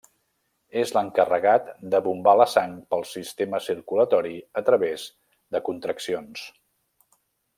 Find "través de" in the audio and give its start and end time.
4.71-5.63